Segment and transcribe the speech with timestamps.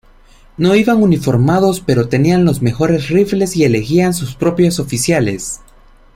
[0.57, 5.59] No iban uniformados, pero tenían los mejores rifles y elegían sus propios oficiales.